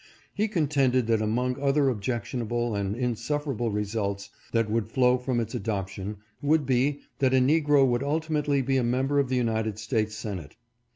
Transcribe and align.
He 0.33 0.47
contended 0.47 1.05
that 1.05 1.21
among 1.21 1.61
other 1.61 1.87
objectionable 1.87 2.73
and 2.75 2.95
insufferable 2.95 3.69
results 3.69 4.31
that 4.51 4.67
would 4.67 4.89
flow 4.89 5.19
from 5.19 5.39
its 5.39 5.53
adoption, 5.53 6.17
would 6.41 6.65
be, 6.65 7.01
that 7.19 7.35
a 7.35 7.37
negro 7.37 7.85
would 7.87 8.01
ultimately 8.01 8.63
be 8.63 8.77
a 8.77 8.83
member 8.83 9.19
of 9.19 9.29
the 9.29 9.35
United 9.37 9.77
States 9.77 10.15
Senate. 10.15 10.55